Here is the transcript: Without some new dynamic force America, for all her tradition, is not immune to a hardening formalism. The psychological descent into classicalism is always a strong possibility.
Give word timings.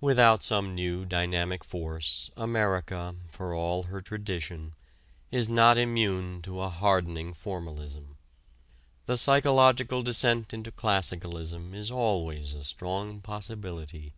Without 0.00 0.42
some 0.42 0.74
new 0.74 1.04
dynamic 1.04 1.62
force 1.62 2.30
America, 2.38 3.14
for 3.30 3.52
all 3.54 3.82
her 3.82 4.00
tradition, 4.00 4.74
is 5.30 5.50
not 5.50 5.76
immune 5.76 6.40
to 6.40 6.62
a 6.62 6.70
hardening 6.70 7.34
formalism. 7.34 8.16
The 9.04 9.18
psychological 9.18 10.02
descent 10.02 10.54
into 10.54 10.72
classicalism 10.72 11.74
is 11.74 11.90
always 11.90 12.54
a 12.54 12.64
strong 12.64 13.20
possibility. 13.20 14.14